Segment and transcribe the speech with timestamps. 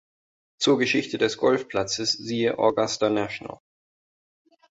[0.57, 3.59] Zur Geschichte des Golfplatzes siehe Augusta National.